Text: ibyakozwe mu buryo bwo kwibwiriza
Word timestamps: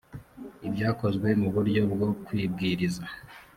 ibyakozwe 0.67 1.27
mu 1.41 1.47
buryo 1.55 1.81
bwo 1.93 2.09
kwibwiriza 2.25 3.03